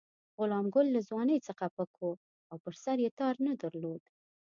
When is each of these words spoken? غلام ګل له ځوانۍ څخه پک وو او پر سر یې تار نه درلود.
غلام 0.39 0.65
ګل 0.75 0.87
له 0.95 1.01
ځوانۍ 1.09 1.37
څخه 1.47 1.65
پک 1.75 1.91
وو 1.99 2.11
او 2.49 2.55
پر 2.63 2.73
سر 2.83 2.97
یې 3.05 3.09
تار 3.19 3.35
نه 3.47 3.53
درلود. 3.61 4.01